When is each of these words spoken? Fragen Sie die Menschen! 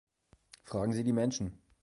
Fragen 0.63 0.93
Sie 0.93 1.03
die 1.03 1.13
Menschen! 1.13 1.61